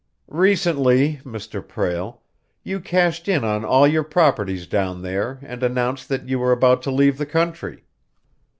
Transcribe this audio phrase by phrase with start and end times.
[0.31, 1.61] "Recently, Mr.
[1.61, 2.21] Prale,
[2.63, 6.81] you cashed in on all your properties down there and announced that you were about
[6.81, 7.83] to leave the country."